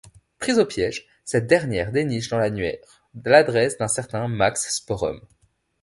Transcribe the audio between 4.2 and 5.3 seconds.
Max Sporum.